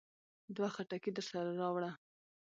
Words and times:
دوه 0.55 0.69
خټکي 0.75 1.11
درسره 1.13 1.41
راوړه. 1.61 1.91